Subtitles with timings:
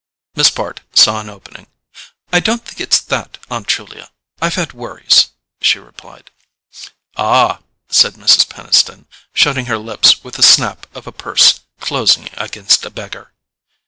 [0.33, 1.67] Miss Bart saw an opening.
[2.33, 4.09] "I don't think it's that, Aunt Julia;
[4.41, 5.27] I've had worries,"
[5.61, 6.31] she replied.
[7.17, 8.49] "Ah," said Mrs.
[8.49, 13.33] Peniston, shutting her lips with the snap of a purse closing against a beggar.